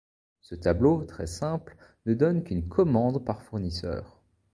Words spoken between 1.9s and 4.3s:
ne donne qu'une commande par fournisseur.